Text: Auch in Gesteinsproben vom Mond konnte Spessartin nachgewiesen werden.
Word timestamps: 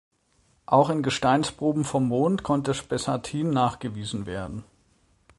Auch 0.65 0.89
in 0.89 1.03
Gesteinsproben 1.03 1.83
vom 1.83 2.07
Mond 2.07 2.41
konnte 2.41 2.73
Spessartin 2.73 3.51
nachgewiesen 3.51 4.25
werden. 4.25 4.63